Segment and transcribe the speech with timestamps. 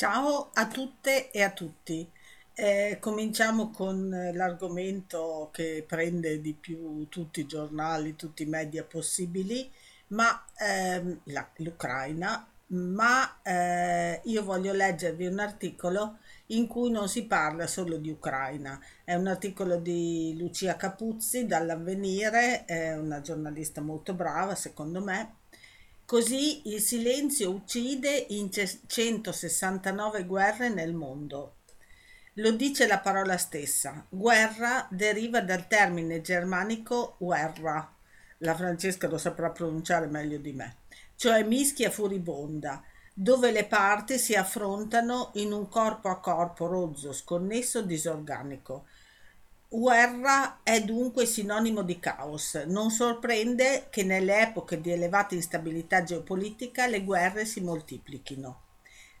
[0.00, 2.10] Ciao a tutte e a tutti.
[2.54, 9.70] Eh, cominciamo con l'argomento che prende di più tutti i giornali, tutti i media possibili,
[10.08, 17.26] ma ehm, la- l'Ucraina, ma eh, io voglio leggervi un articolo in cui non si
[17.26, 18.80] parla solo di Ucraina.
[19.04, 25.39] È un articolo di Lucia Capuzzi dall'Avvenire, è una giornalista molto brava, secondo me
[26.10, 31.58] Così il silenzio uccide in 169 guerre nel mondo.
[32.34, 34.04] Lo dice la parola stessa.
[34.08, 37.94] Guerra deriva dal termine germanico guerra.
[38.38, 40.78] La Francesca lo saprà pronunciare meglio di me.
[41.14, 42.82] Cioè mischia furibonda,
[43.14, 48.86] dove le parti si affrontano in un corpo a corpo rozzo, sconnesso, disorganico
[49.72, 52.54] Guerra è dunque sinonimo di caos.
[52.66, 58.62] Non sorprende che nelle epoche di elevata instabilità geopolitica le guerre si moltiplichino.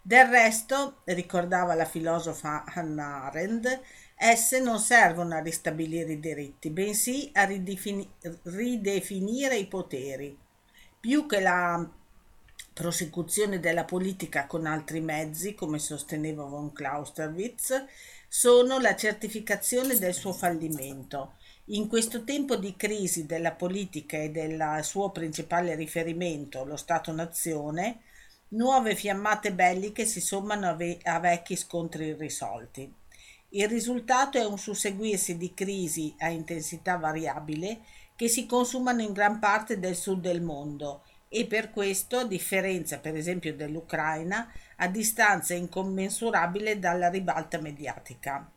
[0.02, 3.80] Del resto, ricordava la filosofa Hannah Arendt,
[4.16, 8.10] esse non servono a ristabilire i diritti, bensì a ridefini-
[8.42, 10.36] ridefinire i poteri.
[10.98, 11.88] Più che la
[12.72, 17.84] prosecuzione della politica con altri mezzi, come sosteneva von Clausewitz,
[18.28, 21.34] sono la certificazione del suo fallimento.
[21.66, 28.00] In questo tempo di crisi della politica e del suo principale riferimento, lo Stato-nazione,
[28.48, 32.92] nuove fiammate belliche si sommano a, ve- a vecchi scontri irrisolti.
[33.50, 37.80] Il risultato è un susseguirsi di crisi a intensità variabile
[38.14, 41.02] che si consumano in gran parte del sud del mondo
[41.32, 48.50] e per questo, a differenza per esempio dell'Ucraina, a distanza incommensurabile dalla ribalta mediatica.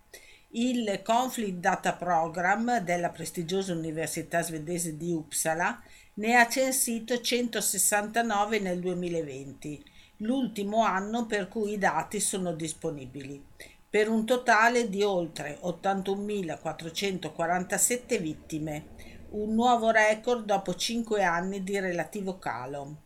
[0.56, 5.84] Il Conflict Data Program della prestigiosa università svedese di Uppsala
[6.16, 9.84] ne ha censito 169 nel 2020,
[10.18, 13.40] l'ultimo anno per cui i dati sono disponibili,
[13.88, 18.86] per un totale di oltre 81.447 vittime,
[19.34, 22.98] un nuovo record dopo cinque anni di relativo calo.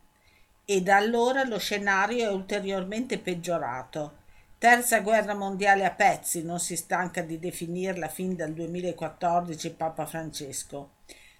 [0.64, 4.16] E da allora lo scenario è ulteriormente peggiorato.
[4.58, 10.96] Terza guerra mondiale a pezzi, non si stanca di definirla fin dal 2014 Papa Francesco.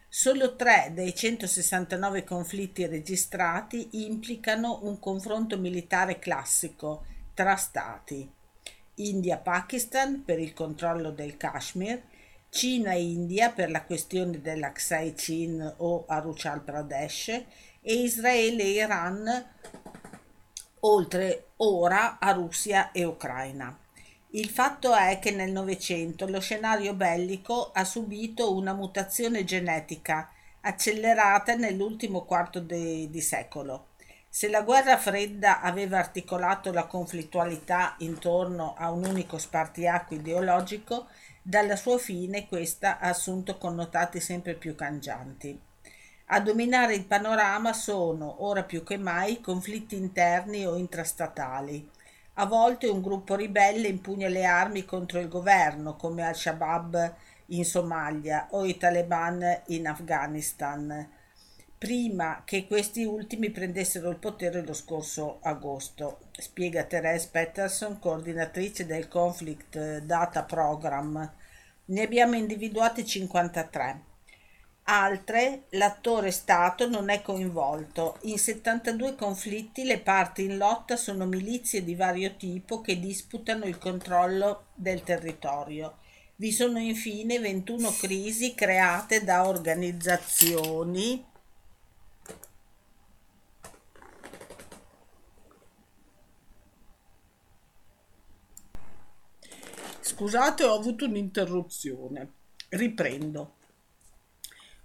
[0.08, 8.26] Solo tre dei 169 conflitti registrati implicano un confronto militare classico tra stati.
[8.94, 12.02] India-Pakistan per il controllo del Kashmir,
[12.58, 17.44] Cina e India per la questione dell'Aksai Chin o Aruchal Pradesh e
[17.84, 19.46] Israele e Iran,
[20.80, 23.78] oltre ora a Russia e Ucraina.
[24.30, 30.28] Il fatto è che nel Novecento lo scenario bellico ha subito una mutazione genetica
[30.62, 33.90] accelerata nell'ultimo quarto de- di secolo.
[34.28, 41.06] Se la guerra fredda aveva articolato la conflittualità intorno a un unico spartiacque ideologico,
[41.48, 45.58] dalla sua fine questa ha assunto connotati sempre più cangianti.
[46.26, 51.90] A dominare il panorama sono, ora più che mai, conflitti interni o intrastatali.
[52.34, 57.14] A volte un gruppo ribelle impugna le armi contro il governo, come Al-Shabaab
[57.46, 61.08] in Somalia o i Taliban in Afghanistan,
[61.78, 69.06] prima che questi ultimi prendessero il potere lo scorso agosto, spiega Therese Peterson, coordinatrice del
[69.06, 71.32] Conflict Data Program.
[71.86, 74.06] Ne abbiamo individuati 53.
[74.90, 78.18] Altre, l'attore Stato non è coinvolto.
[78.22, 83.78] In 72 conflitti le parti in lotta sono milizie di vario tipo che disputano il
[83.78, 85.98] controllo del territorio.
[86.36, 91.24] Vi sono infine 21 crisi create da organizzazioni
[100.08, 102.32] Scusate, ho avuto un'interruzione.
[102.70, 103.56] Riprendo.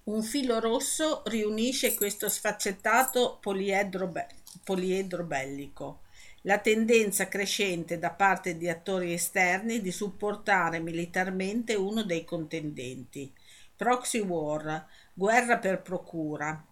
[0.04, 4.28] Un filo rosso riunisce questo sfaccettato poliedro, be-
[4.66, 6.02] poliedro bellico.
[6.42, 13.32] La tendenza crescente da parte di attori esterni di supportare militarmente uno dei contendenti.
[13.78, 16.66] Proxy war, guerra per procura,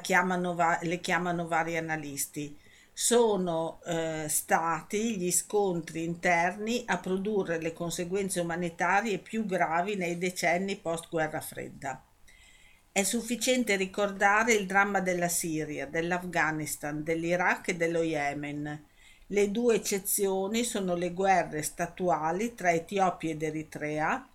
[0.00, 2.56] chiamano va- le chiamano vari analisti
[2.98, 10.76] sono eh, stati gli scontri interni a produrre le conseguenze umanitarie più gravi nei decenni
[10.76, 12.02] post-guerra fredda.
[12.90, 18.86] È sufficiente ricordare il dramma della Siria, dell'Afghanistan, dell'Iraq e dello Yemen.
[19.26, 24.26] Le due eccezioni sono le guerre statuali tra Etiopia ed Eritrea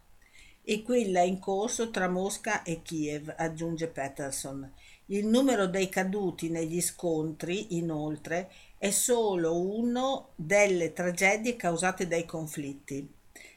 [0.64, 4.72] e quella in corso tra Mosca e Kiev, aggiunge Peterson.
[5.12, 13.14] Il numero dei caduti negli scontri, inoltre, è solo uno delle tragedie causate dai conflitti.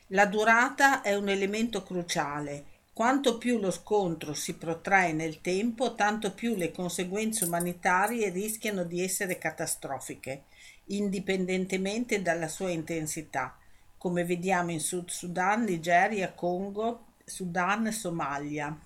[0.08, 2.64] La durata è un elemento cruciale.
[2.92, 9.00] Quanto più lo scontro si protrae nel tempo, tanto più le conseguenze umanitarie rischiano di
[9.00, 10.46] essere catastrofiche,
[10.86, 13.56] indipendentemente dalla sua intensità,
[13.96, 18.76] come vediamo in Sud Sudan, Nigeria, Congo, Sudan e Somalia.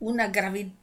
[0.00, 0.76] Una gravità,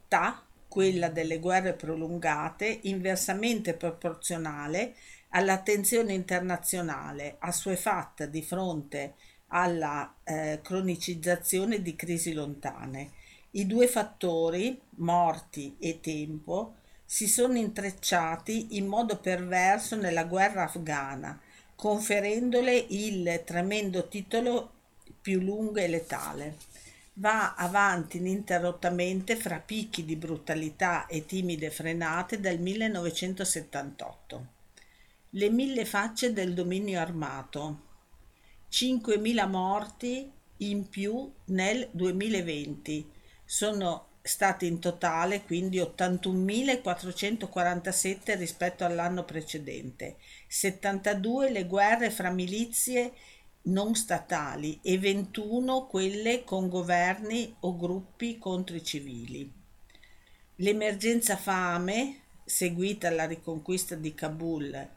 [0.68, 4.94] quella delle guerre prolungate, inversamente proporzionale
[5.30, 9.14] all'attenzione internazionale, assuefatta di fronte
[9.48, 13.12] alla eh, cronicizzazione di crisi lontane.
[13.52, 16.74] I due fattori, morti e tempo,
[17.04, 21.40] si sono intrecciati in modo perverso nella guerra afghana,
[21.74, 24.72] conferendole il tremendo titolo
[25.20, 26.56] più lungo e letale.
[27.18, 34.46] Va avanti ininterrottamente fra picchi di brutalità e timide frenate dal 1978.
[35.30, 37.84] Le mille facce del dominio armato.
[38.70, 43.10] 5.000 morti in più nel 2020.
[43.46, 50.16] Sono stati in totale quindi 81.447 rispetto all'anno precedente,
[50.48, 53.12] 72 le guerre fra milizie
[53.66, 59.50] non statali e 21 quelle con governi o gruppi contro i civili.
[60.56, 64.88] L'emergenza fame, seguita alla riconquista di Kabul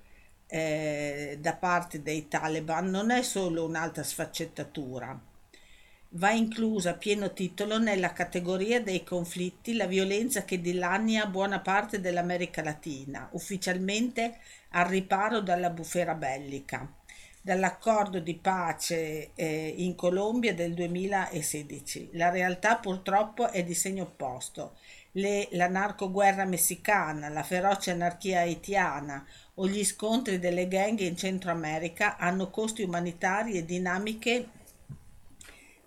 [0.47, 5.19] eh, da parte dei Taliban, non è solo un'altra sfaccettatura.
[6.13, 12.01] Va inclusa a pieno titolo nella categoria dei conflitti la violenza che dilania buona parte
[12.01, 14.39] dell'America Latina, ufficialmente
[14.69, 16.97] al riparo dalla bufera bellica
[17.49, 22.11] dall'accordo di pace eh, in Colombia del 2016.
[22.13, 24.77] La realtà purtroppo è di segno opposto.
[25.13, 29.25] Le, la narcoguerra messicana, la feroce anarchia haitiana
[29.55, 34.47] o gli scontri delle gang in Centro America hanno costi umanitari e dinamiche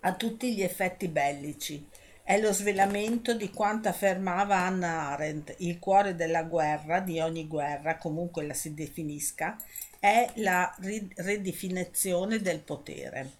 [0.01, 1.87] a tutti gli effetti bellici.
[2.21, 7.97] È lo svelamento di quanto affermava Hannah Arendt, il cuore della guerra, di ogni guerra,
[7.97, 9.55] comunque la si definisca,
[10.03, 13.37] è la ridefinizione del potere.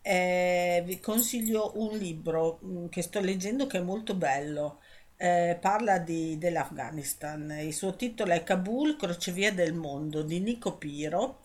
[0.00, 4.80] Eh, vi consiglio un libro mm, che sto leggendo che è molto bello,
[5.18, 11.40] eh, parla di, dell'Afghanistan, il suo titolo è Kabul, crocevia del mondo di Nico Piro,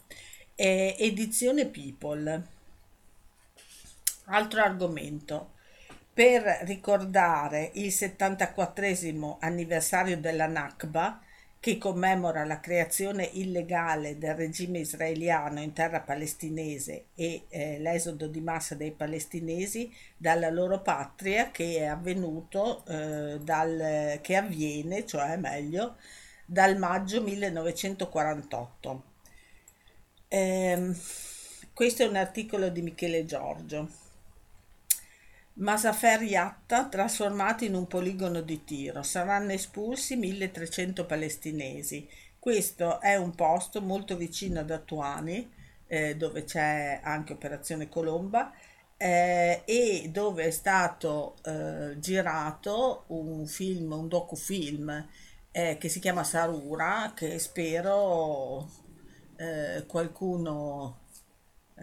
[0.56, 2.48] eh, edizione People.
[4.28, 5.56] Altro argomento.
[6.14, 11.20] Per ricordare il 74 anniversario della Nakba,
[11.64, 18.42] che commemora la creazione illegale del regime israeliano in terra palestinese e eh, l'esodo di
[18.42, 25.96] massa dei palestinesi dalla loro patria che è avvenuto eh, dal, che avviene, cioè meglio,
[26.46, 29.04] dal maggio 1948.
[30.28, 30.92] Eh,
[31.74, 34.03] questo è un articolo di Michele Giorgio.
[35.56, 39.04] Masafer Yatta trasformati in un poligono di tiro.
[39.04, 42.10] Saranno espulsi 1300 palestinesi.
[42.40, 45.48] Questo è un posto molto vicino ad Attuani,
[45.88, 48.52] eh, dove c'è anche Operazione Colomba,
[48.98, 55.08] eh, e dove è stato eh, girato un film, un docufilm
[55.52, 58.68] eh, che si chiama Sarura, che spero
[59.36, 61.03] eh, qualcuno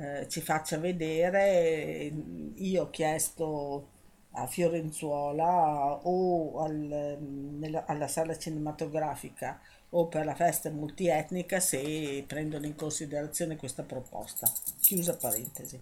[0.00, 2.11] eh, ci faccia vedere.
[2.54, 3.88] Io ho chiesto
[4.33, 12.64] a Fiorenzuola o al, nella, alla sala cinematografica o per la festa multietnica se prendono
[12.64, 14.50] in considerazione questa proposta.
[14.80, 15.78] Chiusa parentesi.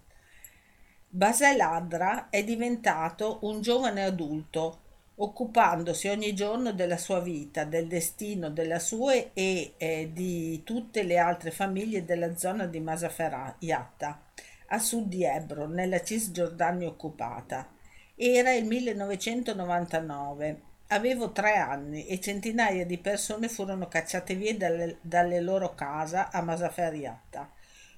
[1.10, 4.80] Basel Adra è diventato un giovane adulto
[5.20, 11.18] occupandosi ogni giorno della sua vita, del destino della sua e eh, di tutte le
[11.18, 14.22] altre famiglie della zona di Masaferata,
[14.66, 17.68] a sud di Hebron, nella Cisgiordania occupata.
[18.14, 20.62] Era il 1999.
[20.90, 26.40] Avevo tre anni e centinaia di persone furono cacciate via dalle, dalle loro case a
[26.42, 27.50] Masaferiatta.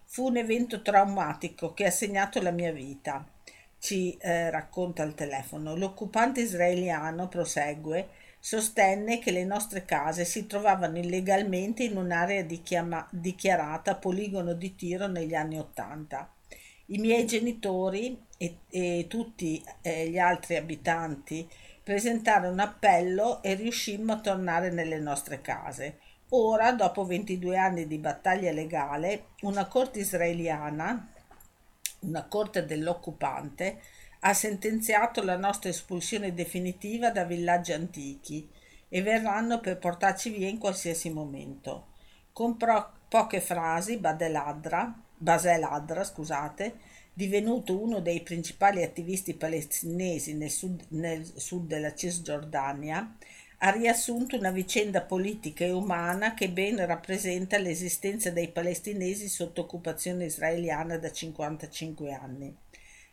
[0.05, 3.30] Fu un evento traumatico che ha segnato la mia vita
[3.81, 5.75] ci eh, racconta al telefono.
[5.75, 8.09] L'occupante israeliano prosegue
[8.39, 15.09] sostenne che le nostre case si trovavano illegalmente in un'area dichiama- dichiarata poligono di tiro
[15.09, 16.33] negli anni Ottanta.
[16.87, 21.49] I miei genitori e, e tutti eh, gli altri abitanti
[21.83, 25.99] presentarono appello e riuscimmo a tornare nelle nostre case.
[26.31, 31.13] Ora, dopo 22 anni di battaglia legale, una corte israeliana
[32.01, 33.81] una corte dell'occupante
[34.21, 38.49] ha sentenziato la nostra espulsione definitiva da villaggi antichi
[38.89, 41.89] e verranno per portarci via in qualsiasi momento.
[42.33, 46.79] Con pro- poche frasi, Badeladra, Baseladra, scusate,
[47.13, 53.17] divenuto uno dei principali attivisti palestinesi nel sud, nel sud della Cisgiordania,
[53.63, 60.25] ha riassunto una vicenda politica e umana che ben rappresenta l'esistenza dei palestinesi sotto occupazione
[60.25, 62.57] israeliana da 55 anni.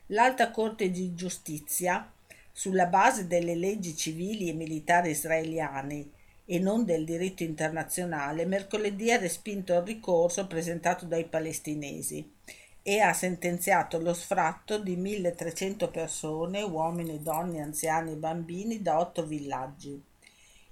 [0.07, 2.09] L'Alta Corte di Giustizia,
[2.53, 6.11] sulla base delle leggi civili e militari israeliane
[6.45, 12.35] e non del diritto internazionale, mercoledì ha respinto il ricorso presentato dai palestinesi
[12.81, 19.25] e ha sentenziato lo sfratto di 1300 persone, uomini, donne, anziani e bambini, da otto
[19.25, 20.01] villaggi.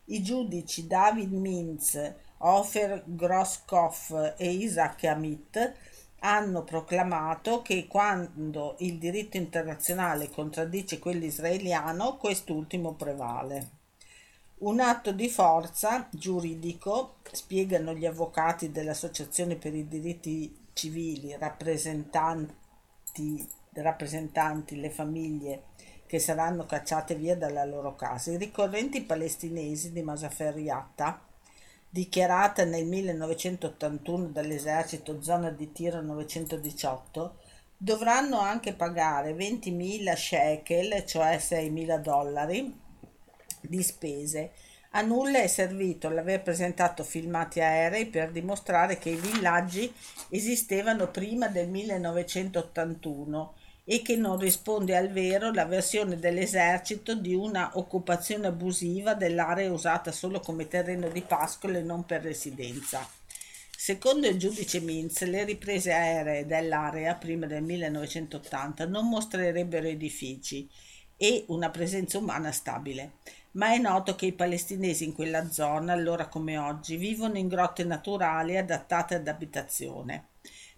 [0.08, 5.74] I giudici David Mintz, Ofer Groskopf e Isaac Amit
[6.20, 13.70] hanno proclamato che quando il diritto internazionale contraddice quello israeliano, quest'ultimo prevale.
[14.58, 22.54] Un atto di forza giuridico, spiegano gli avvocati dell'Associazione per i diritti civili, rappresentanti,
[23.74, 25.64] rappresentanti le famiglie
[26.06, 28.32] che saranno cacciate via dalla loro casa.
[28.32, 30.56] I ricorrenti palestinesi di Masafer
[31.90, 37.38] dichiarata nel 1981 dall'esercito zona di tiro 918,
[37.78, 42.80] dovranno anche pagare 20.000 shekel, cioè 6.000 dollari,
[43.62, 44.52] di spese.
[44.92, 49.94] A nulla è servito l'aver presentato filmati aerei per dimostrare che i villaggi
[50.30, 53.54] esistevano prima del 1981
[53.88, 60.12] e che non risponde al vero la versione dell'esercito di una occupazione abusiva dell'area usata
[60.12, 63.08] solo come terreno di pascolo e non per residenza.
[63.78, 70.68] Secondo il giudice Mintz, le riprese aeree dell'area prima del 1980 non mostrerebbero edifici
[71.16, 73.18] e una presenza umana stabile,
[73.52, 77.84] ma è noto che i palestinesi in quella zona, allora come oggi, vivono in grotte
[77.84, 80.30] naturali adattate ad abitazione.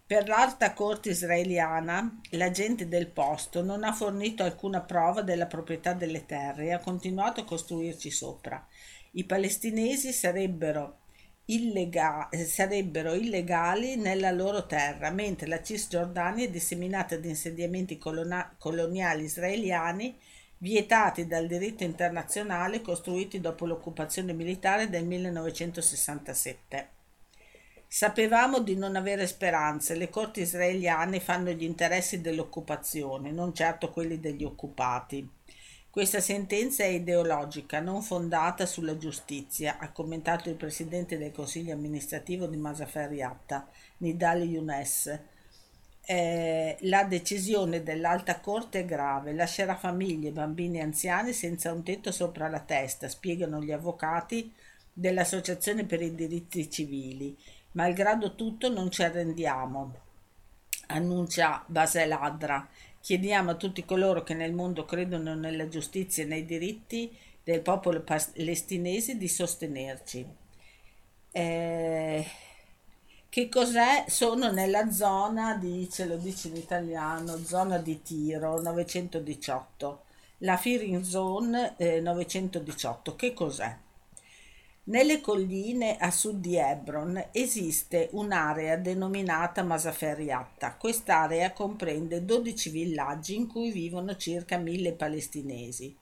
[0.08, 5.92] Per l'Alta Corte israeliana, la gente del posto non ha fornito alcuna prova della proprietà
[5.92, 8.66] delle terre e ha continuato a costruirci sopra.
[9.12, 11.00] I palestinesi sarebbero,
[11.48, 19.26] illega- sarebbero illegali nella loro terra, mentre la Cisgiordania è disseminata di insediamenti colona- coloniali
[19.26, 20.18] israeliani
[20.60, 26.96] vietati dal diritto internazionale costruiti dopo l'occupazione militare del 1967.
[27.90, 34.20] Sapevamo di non avere speranze, le corti israeliane fanno gli interessi dell'occupazione, non certo quelli
[34.20, 35.28] degli occupati.
[35.90, 42.46] Questa sentenza è ideologica, non fondata sulla giustizia, ha commentato il presidente del consiglio amministrativo
[42.46, 43.66] di Masafer Yatta,
[44.00, 45.20] Nidal Younes.
[46.06, 52.12] Eh, la decisione dell'alta corte è grave, lascerà famiglie, bambini e anziani senza un tetto
[52.12, 54.54] sopra la testa, spiegano gli avvocati
[54.94, 57.36] dell'Associazione per i diritti civili
[57.78, 59.94] Malgrado tutto non ci arrendiamo,
[60.88, 62.68] annuncia Baseladra.
[63.00, 68.02] Chiediamo a tutti coloro che nel mondo credono nella giustizia e nei diritti del popolo
[68.02, 70.26] palestinese di sostenerci.
[71.32, 72.28] Eh,
[73.30, 74.06] che cos'è?
[74.08, 80.04] Sono nella zona, dice, lo dice in italiano, zona di tiro 918,
[80.40, 83.16] la Firing Zone eh, 918.
[83.16, 83.78] Che cos'è?
[84.88, 90.78] Nelle colline a sud di Hebron esiste un'area denominata Masaferiatta.
[90.78, 95.94] Quest'area comprende 12 villaggi in cui vivono circa 1000 palestinesi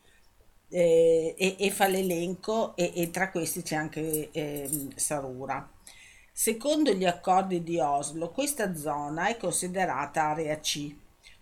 [0.70, 5.68] eh, e, e, fa l'elenco e, e, tra questi c'è anche eh, Sarura.
[6.32, 10.94] Secondo gli accordi di Oslo, questa zona è considerata area C,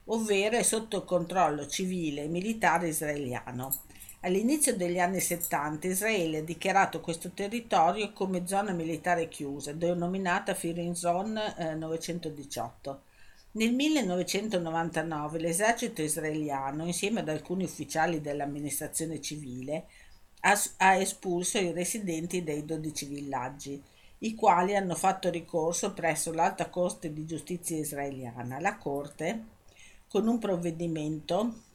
[0.05, 3.81] ovvero è sotto controllo civile e militare israeliano.
[4.25, 10.95] All'inizio degli anni 70 Israele ha dichiarato questo territorio come zona militare chiusa, denominata Firing
[10.95, 13.01] Zone eh, 918.
[13.51, 19.87] Nel 1999 l'esercito israeliano, insieme ad alcuni ufficiali dell'amministrazione civile,
[20.39, 23.83] ha espulso i residenti dei 12 villaggi,
[24.19, 28.61] i quali hanno fatto ricorso presso l'Alta Corte di Giustizia israeliana.
[28.61, 29.43] La Corte,
[30.07, 31.71] con un provvedimento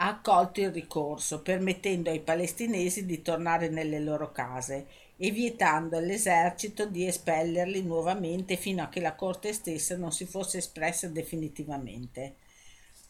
[0.00, 4.86] ha accolto il ricorso, permettendo ai palestinesi di tornare nelle loro case
[5.16, 10.58] e vietando all'esercito di espellerli nuovamente fino a che la Corte stessa non si fosse
[10.58, 12.36] espressa definitivamente.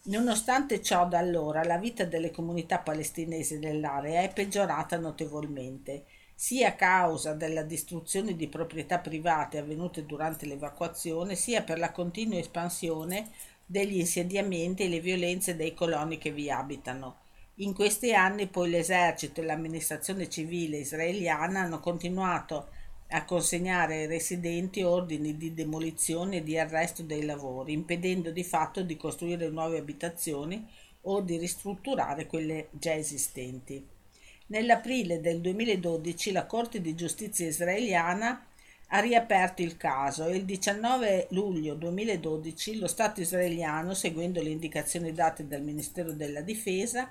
[0.04, 6.04] Nonostante ciò, da allora la vita delle comunità palestinesi dell'area è peggiorata notevolmente,
[6.34, 12.38] sia a causa della distruzione di proprietà private avvenute durante l'evacuazione, sia per la continua
[12.38, 13.28] espansione
[13.70, 17.18] degli insediamenti e le violenze dei coloni che vi abitano.
[17.56, 22.68] In questi anni poi l'esercito e l'amministrazione civile israeliana hanno continuato
[23.08, 28.82] a consegnare ai residenti ordini di demolizione e di arresto dei lavori, impedendo di fatto
[28.82, 30.66] di costruire nuove abitazioni
[31.02, 33.86] o di ristrutturare quelle già esistenti.
[34.46, 38.46] Nell'aprile del 2012 la Corte di giustizia israeliana
[38.90, 45.12] ha riaperto il caso e il 19 luglio 2012 lo Stato israeliano, seguendo le indicazioni
[45.12, 47.10] date dal Ministero della Difesa,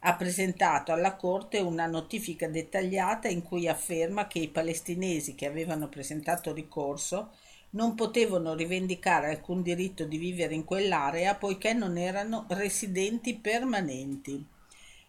[0.00, 5.88] ha presentato alla Corte una notifica dettagliata in cui afferma che i palestinesi che avevano
[5.88, 7.32] presentato ricorso
[7.70, 14.54] non potevano rivendicare alcun diritto di vivere in quell'area poiché non erano residenti permanenti.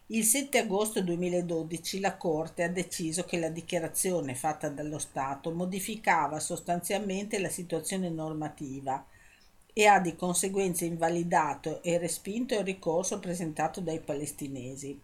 [0.10, 6.40] Il 7 agosto 2012 la Corte ha deciso che la dichiarazione fatta dallo Stato modificava
[6.40, 9.06] sostanzialmente la situazione normativa
[9.74, 14.98] e ha di conseguenza invalidato e respinto il ricorso presentato dai palestinesi.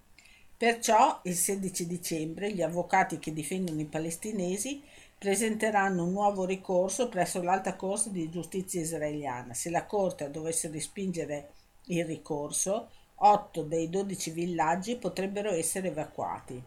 [0.55, 4.81] Perciò il 16 dicembre gli avvocati che difendono i palestinesi
[5.17, 9.53] presenteranno un nuovo ricorso presso l'Alta Corte di Giustizia israeliana.
[9.53, 11.49] Se la Corte dovesse respingere
[11.87, 16.61] il ricorso, 8 dei 12 villaggi potrebbero essere evacuati.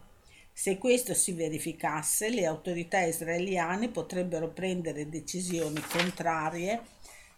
[0.51, 6.81] Se questo si verificasse, le autorità israeliane potrebbero prendere decisioni contrarie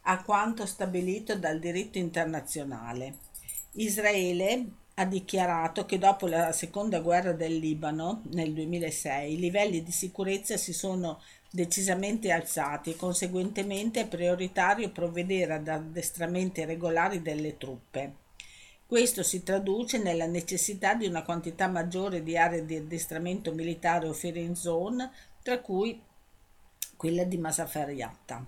[0.03, 3.17] a quanto stabilito dal diritto internazionale.
[3.73, 9.91] Israele ha dichiarato che dopo la seconda guerra del Libano nel 2006 i livelli di
[9.91, 18.27] sicurezza si sono decisamente alzati e conseguentemente è prioritario provvedere ad addestramenti regolari delle truppe.
[18.89, 24.13] Questo si traduce nella necessità di una quantità maggiore di aree di addestramento militare o
[24.13, 25.11] firing zone,
[25.43, 26.01] tra cui
[26.97, 28.43] quella di Masafariatta.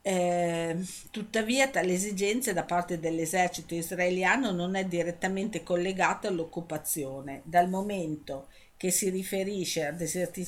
[0.00, 0.78] Eh,
[1.10, 8.92] tuttavia tale esigenza da parte dell'esercito israeliano non è direttamente collegata all'occupazione, dal momento che
[8.92, 10.46] si riferisce ad, eserti-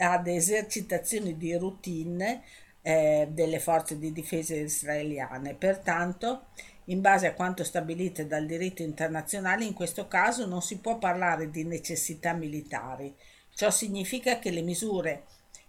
[0.00, 2.42] ad esercitazioni di routine
[2.82, 5.54] eh, delle forze di difesa israeliane.
[5.54, 6.48] Pertanto
[6.88, 11.50] in base a quanto stabilito dal diritto internazionale, in questo caso non si può parlare
[11.50, 13.14] di necessità militari.
[13.54, 15.24] Ciò significa che le misure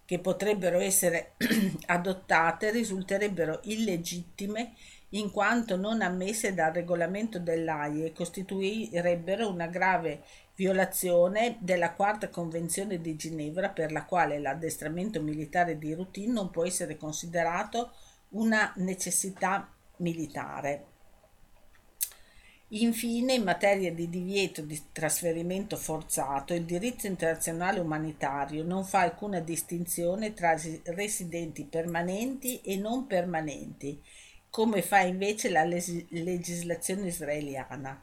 [0.06, 1.34] che potrebbero essere
[1.88, 4.74] adottate risulterebbero illegittime
[5.10, 10.24] in quanto non ammesse dal regolamento dell'AIE e costituirebbero una grave
[10.56, 16.66] violazione della quarta convenzione di Ginevra per la quale l'addestramento militare di routine non può
[16.66, 17.92] essere considerato
[18.30, 20.89] una necessità militare.
[22.72, 29.40] Infine, in materia di divieto di trasferimento forzato, il diritto internazionale umanitario non fa alcuna
[29.40, 34.00] distinzione tra residenti permanenti e non permanenti,
[34.52, 38.00] come fa invece la legislazione israeliana.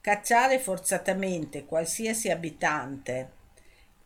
[0.00, 3.30] Cacciare forzatamente qualsiasi abitante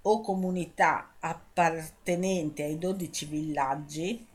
[0.03, 4.27] o comunità appartenente ai 12 villaggi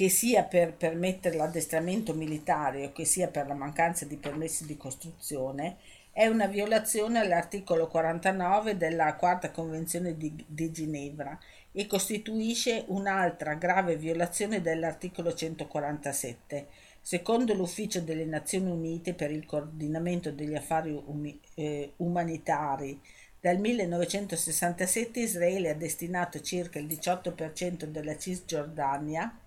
[0.00, 4.78] che sia per permettere l'addestramento militare o che sia per la mancanza di permessi di
[4.78, 5.76] costruzione,
[6.10, 11.38] è una violazione all'articolo 49 della Quarta Convenzione di, di Ginevra
[11.70, 16.68] e costituisce un'altra grave violazione dell'articolo 147.
[17.02, 22.98] Secondo l'Ufficio delle Nazioni Unite per il coordinamento degli affari umi, eh, umanitari,
[23.38, 29.39] dal 1967 Israele ha destinato circa il 18% della Cisgiordania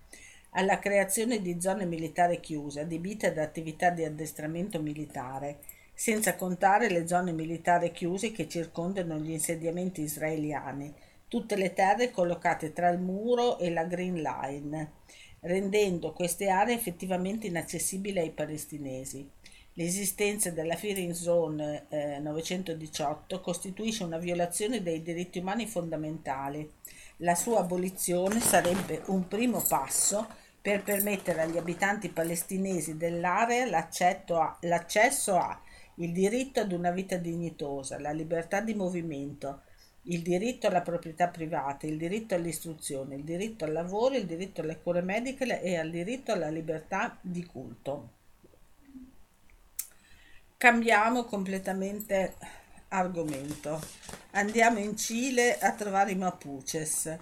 [0.53, 5.59] alla creazione di zone militari chiuse adibite ad attività di addestramento militare,
[5.93, 10.93] senza contare le zone militari chiuse che circondano gli insediamenti israeliani,
[11.27, 14.91] tutte le terre collocate tra il muro e la Green Line,
[15.41, 19.27] rendendo queste aree effettivamente inaccessibili ai palestinesi.
[19.73, 26.71] L'esistenza della Firing Zone eh, 918 costituisce una violazione dei diritti umani fondamentali.
[27.17, 35.36] La sua abolizione sarebbe un primo passo per permettere agli abitanti palestinesi dell'area a, l'accesso
[35.36, 35.62] a
[35.95, 39.63] il diritto ad una vita dignitosa, la libertà di movimento,
[40.04, 44.80] il diritto alla proprietà privata, il diritto all'istruzione, il diritto al lavoro, il diritto alle
[44.80, 48.12] cure mediche e al diritto alla libertà di culto.
[50.56, 52.36] Cambiamo completamente
[52.88, 53.82] argomento.
[54.32, 57.17] Andiamo in Cile a trovare i Mapuches.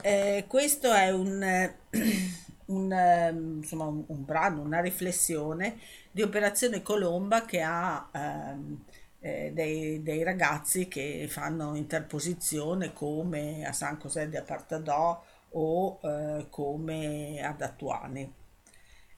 [0.00, 1.70] Eh, questo è un,
[2.70, 5.78] un, ehm, insomma, un, un, brano, una riflessione
[6.10, 8.84] di Operazione Colomba che ha ehm,
[9.20, 16.46] eh, dei, dei, ragazzi che fanno interposizione come a San José de Apartadò o eh,
[16.48, 18.34] come ad Attuani.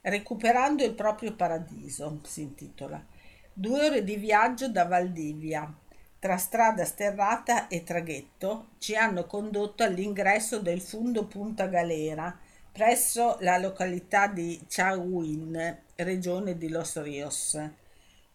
[0.00, 3.04] Recuperando il proprio paradiso, si intitola.
[3.52, 5.72] Due ore di viaggio da Valdivia,
[6.18, 12.36] tra strada sterrata e traghetto, ci hanno condotto all'ingresso del Fundo Punta Galera,
[12.72, 17.60] presso la località di Chahuin, regione di Los Rios,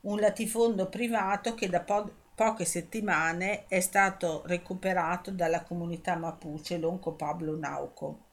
[0.01, 7.13] un latifondo privato che da po- poche settimane è stato recuperato dalla comunità mapuche Lonco
[7.13, 8.25] Pablo Nauco.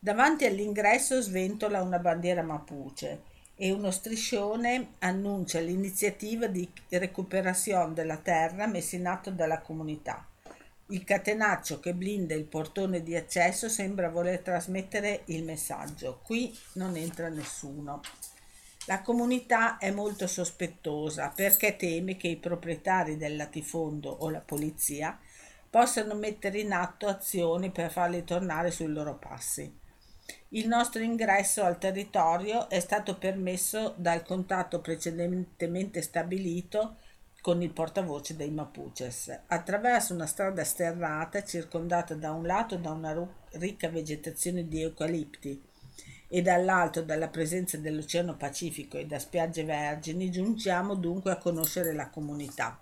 [0.00, 3.22] Davanti all'ingresso sventola una bandiera mapuche
[3.54, 10.26] e uno striscione annuncia l'iniziativa di recuperazione della terra messa in atto dalla comunità.
[10.90, 16.20] Il catenaccio che blinda il portone di accesso sembra voler trasmettere il messaggio.
[16.22, 18.00] Qui non entra nessuno.
[18.86, 25.18] La comunità è molto sospettosa perché teme che i proprietari del latifondo o la polizia
[25.68, 29.70] possano mettere in atto azioni per farli tornare sui loro passi.
[30.50, 36.96] Il nostro ingresso al territorio è stato permesso dal contatto precedentemente stabilito
[37.40, 43.16] con il portavoce dei Mapuches, attraverso una strada sterrata circondata da un lato da una
[43.52, 45.62] ricca vegetazione di eucalipti
[46.28, 52.10] e dall'alto dalla presenza dell'Oceano Pacifico e da spiagge vergini, giungiamo dunque a conoscere la
[52.10, 52.78] comunità.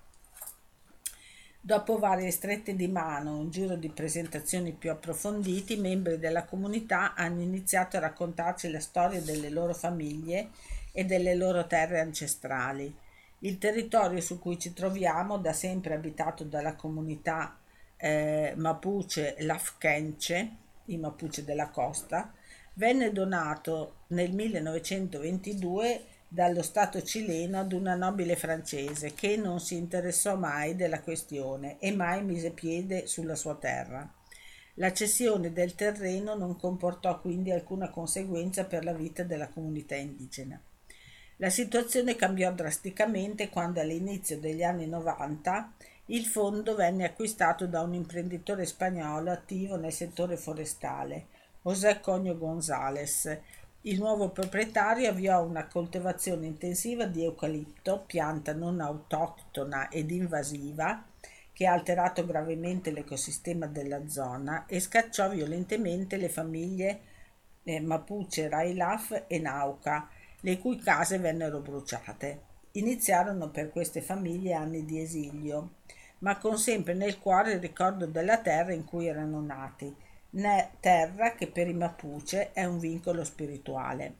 [1.60, 7.14] Dopo varie strette di mano, un giro di presentazioni più approfonditi, i membri della comunità
[7.14, 10.50] hanno iniziato a raccontarci la storia delle loro famiglie
[10.92, 13.04] e delle loro terre ancestrali.
[13.40, 17.58] Il territorio su cui ci troviamo, da sempre abitato dalla comunità
[17.96, 20.50] eh, Mapuche Lafkenche,
[20.86, 22.32] i Mapuche della costa,
[22.74, 30.36] venne donato nel 1922 dallo Stato cileno ad una nobile francese che non si interessò
[30.36, 34.10] mai della questione e mai mise piede sulla sua terra.
[34.74, 40.60] La cessione del terreno non comportò quindi alcuna conseguenza per la vita della comunità indigena.
[41.38, 45.72] La situazione cambiò drasticamente quando all'inizio degli anni 90
[46.06, 51.26] il fondo venne acquistato da un imprenditore spagnolo attivo nel settore forestale,
[51.60, 53.38] José Cogno González.
[53.82, 61.04] Il nuovo proprietario avviò una coltivazione intensiva di eucalipto, pianta non autoctona ed invasiva,
[61.52, 67.00] che ha alterato gravemente l'ecosistema della zona e scacciò violentemente le famiglie
[67.62, 70.08] eh, Mapuche, Railaf e Nauca,
[70.46, 72.40] le cui case vennero bruciate.
[72.72, 75.78] Iniziarono per queste famiglie anni di esilio,
[76.18, 79.92] ma con sempre nel cuore il ricordo della terra in cui erano nati
[80.78, 84.14] terra che per i Mapuche è un vincolo spirituale.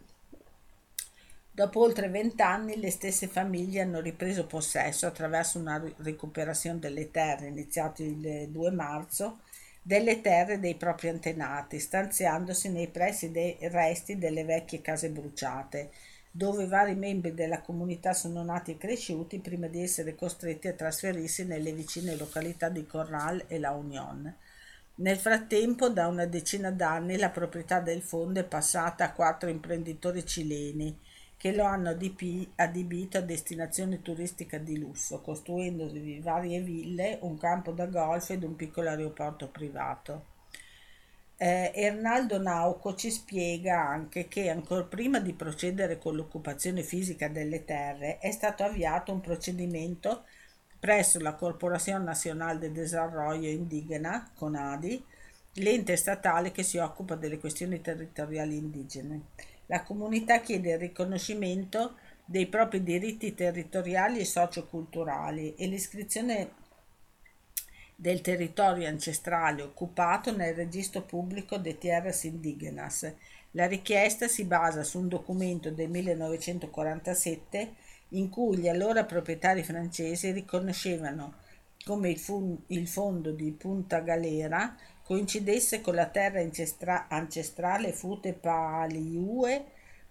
[1.53, 8.03] Dopo oltre vent'anni le stesse famiglie hanno ripreso possesso attraverso una recuperazione delle terre iniziata
[8.03, 9.41] il 2 marzo
[9.81, 15.93] delle terre dei propri antenati, stanziandosi nei pressi dei resti delle vecchie case bruciate,
[16.37, 21.47] dove vari membri della comunità sono nati e cresciuti prima di essere costretti a trasferirsi
[21.47, 24.35] nelle vicine località di Corral e La Union.
[24.97, 30.27] Nel frattempo, da una decina d'anni, la proprietà del fondo è passata a quattro imprenditori
[30.27, 30.99] cileni
[31.39, 37.87] che lo hanno adibito a destinazione turistica di lusso, costruendovi varie ville, un campo da
[37.87, 40.36] golf ed un piccolo aeroporto privato.
[41.39, 47.65] Eh, Ernaldo Nauco ci spiega anche che ancora prima di procedere con l'occupazione fisica delle
[47.65, 50.25] terre è stato avviato un procedimento
[50.81, 55.05] presso la Corporación Nacional de Desarrollo Indígena, CONADI,
[55.55, 59.21] l'ente statale che si occupa delle questioni territoriali indigene.
[59.67, 66.51] La comunità chiede il riconoscimento dei propri diritti territoriali e socioculturali e l'iscrizione
[67.97, 73.13] del territorio ancestrale occupato nel registro pubblico de tierras indígenas.
[73.53, 77.75] La richiesta si basa su un documento del 1947
[78.11, 81.35] in cui gli allora proprietari francesi riconoscevano
[81.85, 88.33] come il, fun- il fondo di Punta Galera coincidesse con la terra ancestra- ancestrale Fute
[88.35, 89.65] Paliue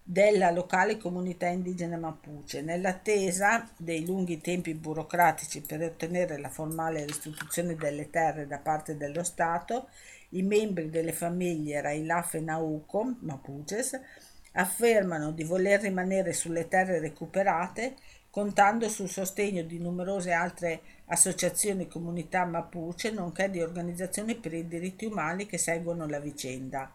[0.08, 7.74] della locale comunità indigena Mapuche, nell'attesa dei lunghi tempi burocratici per ottenere la formale restituzione
[7.74, 9.88] delle terre da parte dello Stato,
[10.30, 14.00] i membri delle famiglie Railaf e Nauco, Mapuches,
[14.52, 17.96] affermano di voler rimanere sulle terre recuperate
[18.30, 25.04] contando sul sostegno di numerose altre associazioni comunità mapuche nonché di organizzazioni per i diritti
[25.04, 26.92] umani che seguono la vicenda.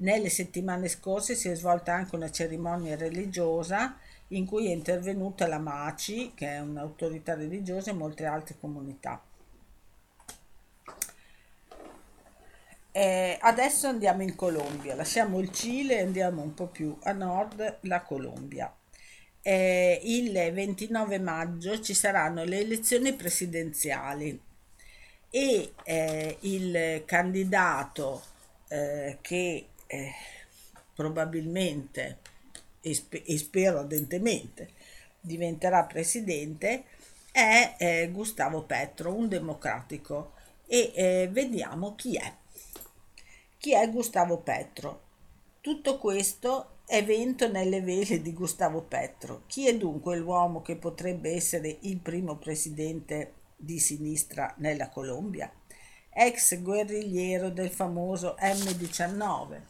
[0.00, 5.58] Nelle settimane scorse si è svolta anche una cerimonia religiosa in cui è intervenuta la
[5.58, 9.22] MACI, che è un'autorità religiosa, e molte altre comunità.
[12.92, 17.78] Eh, adesso andiamo in Colombia, lasciamo il Cile e andiamo un po' più a nord,
[17.82, 18.74] la Colombia.
[19.42, 24.40] Eh, il 29 maggio ci saranno le elezioni presidenziali
[25.30, 28.22] e eh, il candidato
[28.68, 30.12] eh, che eh,
[30.94, 32.18] probabilmente
[32.80, 34.70] e, sp- e, spero ardentemente
[35.20, 36.84] diventerà presidente
[37.32, 40.32] è eh, Gustavo Petro, un democratico
[40.66, 42.34] e eh, vediamo chi è.
[43.58, 45.08] Chi è Gustavo Petro?
[45.60, 49.42] Tutto questo è vento nelle vele di Gustavo Petro.
[49.46, 55.52] Chi è dunque l'uomo che potrebbe essere il primo presidente di sinistra nella Colombia?
[56.12, 59.60] Ex guerrigliero del famoso M19,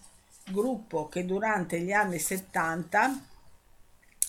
[0.50, 3.24] gruppo che durante gli anni 70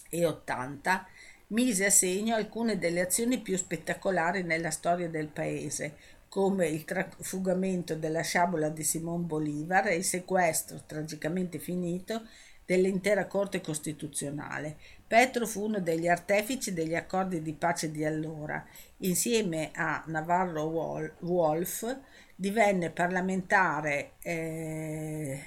[0.10, 1.08] e 80
[1.48, 5.96] mise a segno alcune delle azioni più spettacolari nella storia del paese,
[6.30, 12.24] come il trafugamento della sciabola di Simon Bolivar e il sequestro, tragicamente finito,
[12.66, 14.78] dell'intera Corte Costituzionale.
[15.06, 18.66] Petro fu uno degli artefici degli accordi di pace di allora.
[19.00, 21.98] Insieme a Navarro Wolf
[22.34, 25.44] divenne parlamentare eh,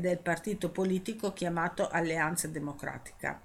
[0.00, 3.40] del partito politico chiamato Alleanza Democratica.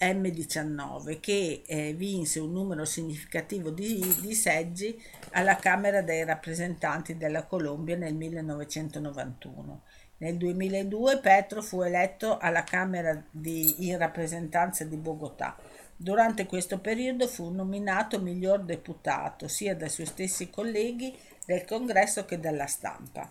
[0.00, 4.98] M19 che eh, vinse un numero significativo di, di, seggi
[5.32, 9.82] alla Camera dei rappresentanti della Colombia nel 1991.
[10.18, 15.56] Nel 2002 Petro fu eletto alla Camera di, in rappresentanza di Bogotà.
[15.94, 21.14] Durante questo periodo fu nominato miglior deputato sia dai suoi stessi colleghi
[21.44, 23.28] del congresso che dalla stampa.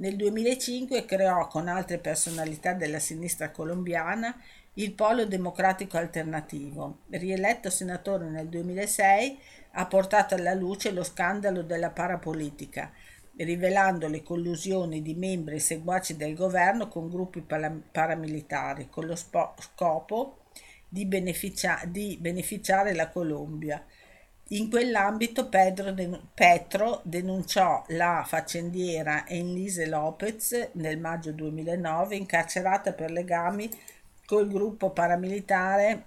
[0.00, 4.40] Nel 2005 creò con altre personalità della sinistra colombiana
[4.74, 6.98] il Polo Democratico Alternativo.
[7.10, 9.38] Rieletto senatore nel 2006,
[9.72, 12.92] ha portato alla luce lo scandalo della parapolitica,
[13.38, 17.44] rivelando le collusioni di membri e seguaci del governo con gruppi
[17.90, 20.42] paramilitari, con lo scopo
[20.88, 23.84] di, beneficia- di beneficiare la Colombia.
[24.50, 33.68] In quell'ambito Petro denunciò la faccendiera Enlise Lopez nel maggio 2009 incarcerata per legami
[34.24, 36.06] col gruppo paramilitare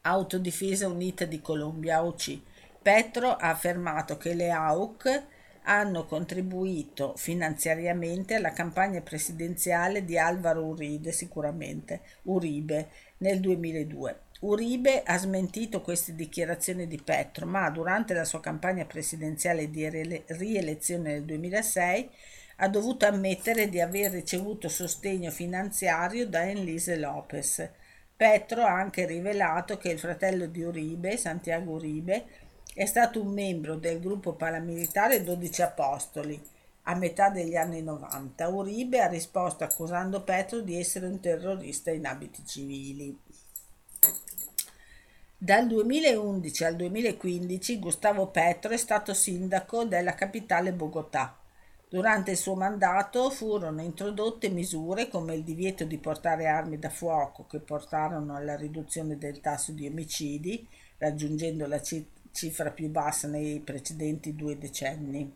[0.00, 2.40] Autodifesa Unita di Colombia, AUC.
[2.82, 5.22] Petro ha affermato che le AUC
[5.62, 14.21] hanno contribuito finanziariamente alla campagna presidenziale di Alvaro Uribe, sicuramente Uribe, nel 2002.
[14.42, 21.12] Uribe ha smentito queste dichiarazioni di Petro, ma durante la sua campagna presidenziale di rielezione
[21.12, 22.10] nel 2006
[22.56, 27.70] ha dovuto ammettere di aver ricevuto sostegno finanziario da Enlise Lopez.
[28.16, 32.24] Petro ha anche rivelato che il fratello di Uribe, Santiago Uribe,
[32.74, 36.42] è stato un membro del gruppo paramilitare 12 Apostoli
[36.82, 38.48] a metà degli anni 90.
[38.48, 43.16] Uribe ha risposto accusando Petro di essere un terrorista in abiti civili.
[45.44, 51.36] Dal 2011 al 2015 Gustavo Petro è stato sindaco della capitale Bogotà.
[51.88, 57.44] Durante il suo mandato furono introdotte misure come il divieto di portare armi da fuoco
[57.46, 60.64] che portarono alla riduzione del tasso di omicidi,
[60.98, 61.82] raggiungendo la
[62.30, 65.34] cifra più bassa nei precedenti due decenni.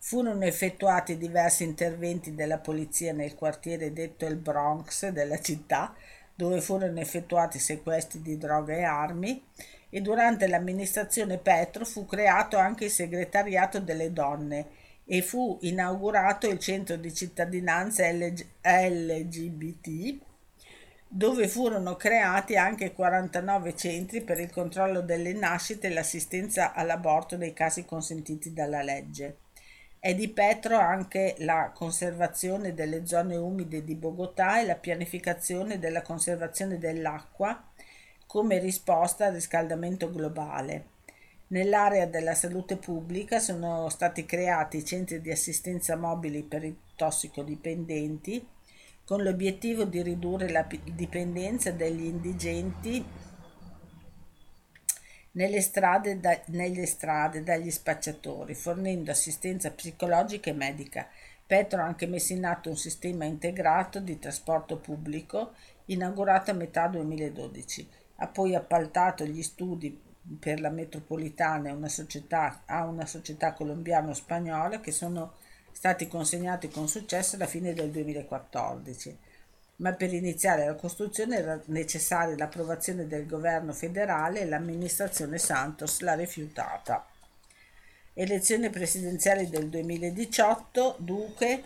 [0.00, 5.94] Furono effettuati diversi interventi della polizia nel quartiere detto il Bronx della città,
[6.34, 9.42] dove furono effettuati sequestri di droga e armi,
[9.90, 14.66] e durante l'amministrazione Petro fu creato anche il segretariato delle donne,
[15.06, 20.22] e fu inaugurato il centro di cittadinanza LGBT
[21.16, 27.52] dove furono creati anche 49 centri per il controllo delle nascite e l'assistenza all'aborto nei
[27.52, 29.36] casi consentiti dalla legge.
[30.04, 36.02] È di Petro anche la conservazione delle zone umide di Bogotà e la pianificazione della
[36.02, 37.70] conservazione dell'acqua
[38.26, 40.88] come risposta al riscaldamento globale.
[41.46, 48.46] Nell'area della salute pubblica sono stati creati centri di assistenza mobili per i tossicodipendenti
[49.06, 53.02] con l'obiettivo di ridurre la dipendenza degli indigenti
[55.34, 61.08] nelle strade, da, nelle strade dagli spacciatori, fornendo assistenza psicologica e medica.
[61.46, 65.52] Petro ha anche messo in atto un sistema integrato di trasporto pubblico
[65.86, 67.88] inaugurato a metà 2012.
[68.16, 70.00] Ha poi appaltato gli studi
[70.38, 75.34] per la metropolitana una società, a una società colombiano-spagnola che sono
[75.70, 79.18] stati consegnati con successo alla fine del 2014.
[79.76, 86.14] Ma per iniziare la costruzione era necessaria l'approvazione del governo federale e l'amministrazione Santos l'ha
[86.14, 87.06] rifiutata.
[88.14, 91.62] Elezioni presidenziali del 2018, Duque,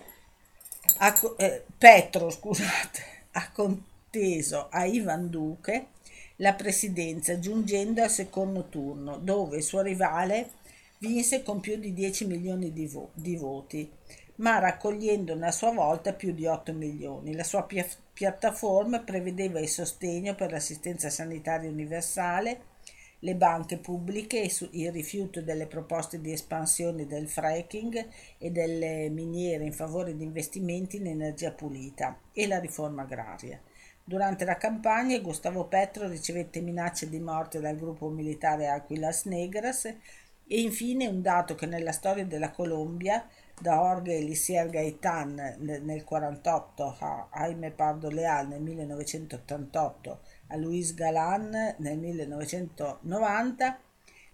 [0.98, 5.88] ha, eh, Petro, scusate, ha conteso a Ivan Duque
[6.36, 10.50] la presidenza giungendo al secondo turno, dove il suo rivale
[10.98, 13.90] vinse con più di 10 milioni di, vo- di voti,
[14.38, 17.34] ma raccogliendone a sua volta più di 8 milioni.
[17.34, 22.76] La sua pi- piattaforma prevedeva il sostegno per l'assistenza sanitaria universale,
[23.20, 29.72] le banche pubbliche, il rifiuto delle proposte di espansione del fracking e delle miniere in
[29.72, 33.60] favore di investimenti in energia pulita e la riforma agraria.
[34.04, 40.60] Durante la campagna Gustavo Petro ricevette minacce di morte dal gruppo militare Aquilas Negras e
[40.60, 43.28] infine un dato che nella storia della Colombia,
[43.60, 51.74] da Jorge Elisier Gaitán nel 1948 a Jaime Pardo Leal nel 1988 a Luis Galán
[51.78, 53.78] nel 1990,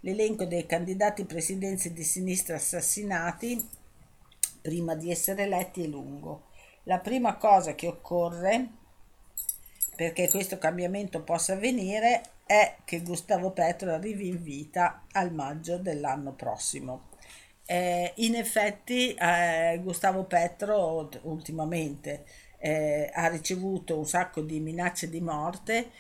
[0.01, 3.69] l'elenco dei candidati presidenzi di sinistra assassinati
[4.61, 6.47] prima di essere eletti è lungo.
[6.85, 8.69] La prima cosa che occorre
[9.97, 16.33] perché questo cambiamento possa avvenire è che Gustavo Petro arrivi in vita al maggio dell'anno
[16.33, 17.13] prossimo.
[17.67, 22.25] Eh, in effetti eh, Gustavo Petro ultimamente
[22.59, 25.91] eh, ha ricevuto un sacco di minacce di morte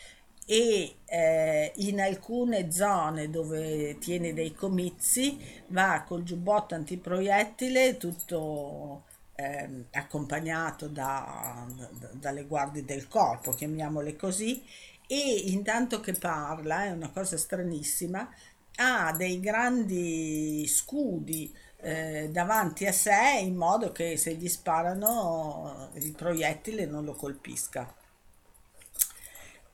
[0.47, 9.05] e eh, in alcune zone dove tiene dei comizi va col giubbotto antiproiettile tutto
[9.37, 14.63] eh, accompagnato da, da, dalle guardie del corpo, chiamiamole così,
[15.07, 18.29] e intanto che parla, è una cosa stranissima,
[18.77, 26.13] ha dei grandi scudi eh, davanti a sé in modo che se gli sparano il
[26.13, 27.95] proiettile non lo colpisca.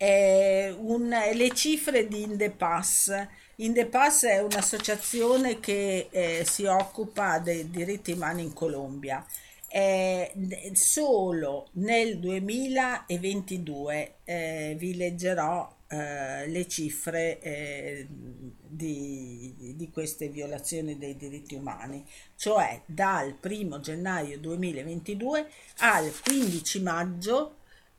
[0.03, 3.27] Un, le cifre di Indepass.
[3.57, 9.25] Indepass è un'associazione che eh, si occupa dei diritti umani in Colombia
[9.73, 10.33] eh,
[10.75, 21.17] solo nel 2022 eh, vi leggerò eh, le cifre eh, di, di, queste violazioni dei
[21.17, 27.57] diritti umani, cioè dal 1 gennaio 2022 al 15 maggio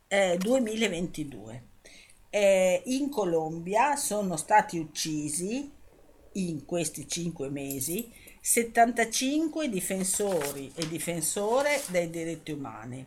[0.07, 1.63] 2022.
[2.29, 5.69] Eh, eh, in Colombia sono stati uccisi
[6.33, 13.05] in questi cinque mesi 75 difensori e difensore dei diritti umani,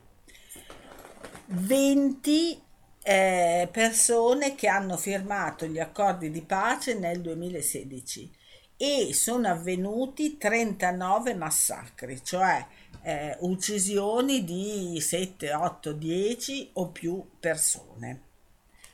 [1.47, 2.61] 20
[3.07, 8.33] eh, persone che hanno firmato gli accordi di pace nel 2016
[8.79, 12.67] e sono avvenuti 39 massacri, cioè
[13.03, 18.23] eh, uccisioni di 7, 8, 10 o più persone.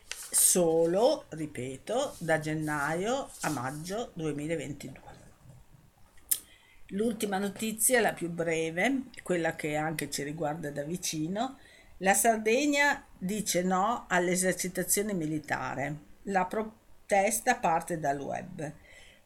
[0.09, 5.09] Solo, ripeto, da gennaio a maggio 2022.
[6.89, 11.59] L'ultima notizia, la più breve, quella che anche ci riguarda da vicino,
[11.99, 15.97] la Sardegna dice no all'esercitazione militare.
[16.25, 18.73] La protesta parte dal web.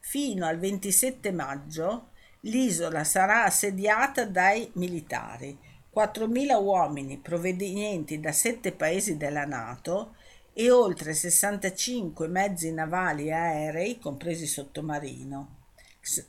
[0.01, 2.09] Fino al 27 maggio
[2.41, 5.57] l'isola sarà assediata dai militari.
[5.95, 10.17] 4.000 uomini provenienti da sette paesi della Nato
[10.53, 15.63] e oltre 65 mezzi navali e aerei, compresi sottomarino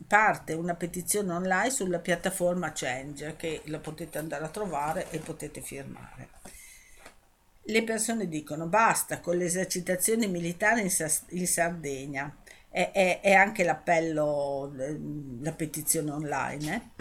[0.07, 5.61] parte una petizione online sulla piattaforma Change che la potete andare a trovare e potete
[5.61, 6.29] firmare.
[7.67, 10.91] Le persone dicono basta con l'esercitazione militare in,
[11.29, 12.35] in Sardegna,
[12.69, 14.71] è, è, è, anche l'appello,
[15.41, 16.91] la petizione online,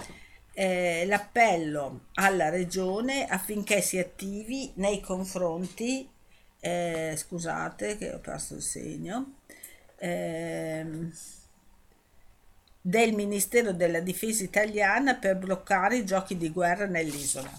[0.54, 1.02] eh?
[1.02, 6.08] eh, l'appello alla regione affinché si attivi nei confronti,
[6.60, 9.38] eh, scusate che ho perso il segno,
[9.96, 10.86] eh,
[12.80, 17.50] del Ministero della Difesa italiana per bloccare i giochi di guerra nell'isola.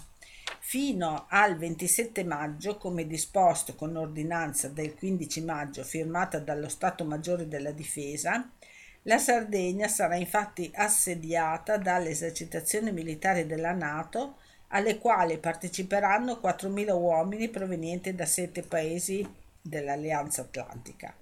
[0.68, 7.46] Fino al 27 maggio, come disposto con ordinanza del 15 maggio firmata dallo Stato Maggiore
[7.46, 8.50] della Difesa,
[9.02, 14.38] la Sardegna sarà infatti assediata dalle esercitazioni militari della Nato
[14.70, 19.24] alle quali parteciperanno 4.000 uomini provenienti da sette paesi
[19.62, 21.14] dell'Alleanza Atlantica.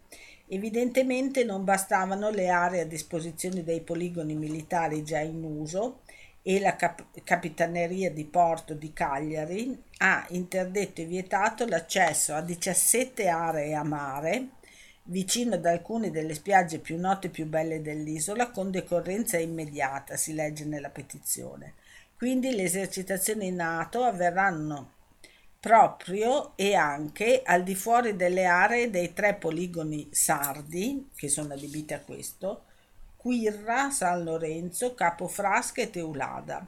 [0.48, 6.00] Evidentemente non bastavano le aree a disposizione dei poligoni militari già in uso
[6.46, 13.28] e la cap- Capitaneria di Porto di Cagliari ha interdetto e vietato l'accesso a 17
[13.28, 14.48] aree a mare
[15.04, 20.34] vicino ad alcune delle spiagge più note e più belle dell'isola con decorrenza immediata, si
[20.34, 21.76] legge nella petizione.
[22.14, 24.92] Quindi le esercitazioni NATO avverranno
[25.58, 31.94] proprio e anche al di fuori delle aree dei tre poligoni sardi, che sono adibiti
[31.94, 32.64] a questo,
[33.24, 36.66] Quirra, San Lorenzo, Capofrasca e Teulada.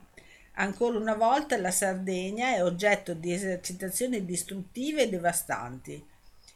[0.54, 6.02] Ancora una volta la Sardegna è oggetto di esercitazioni distruttive e devastanti.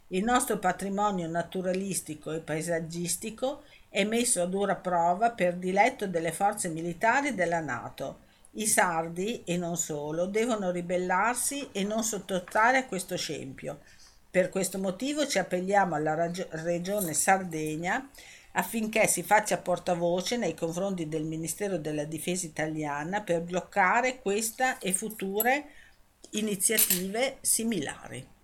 [0.06, 6.70] Il nostro patrimonio naturalistico e paesaggistico è messo a dura prova per diletto delle forze
[6.70, 8.20] militari della Nato.
[8.52, 13.80] I sardi, e non solo, devono ribellarsi e non sottostare a questo scempio.
[14.30, 18.08] Per questo motivo ci appelliamo alla Regione Sardegna
[18.52, 24.92] affinché si faccia portavoce nei confronti del Ministero della Difesa italiana per bloccare questa e
[24.92, 25.66] future
[26.30, 28.38] iniziative similari.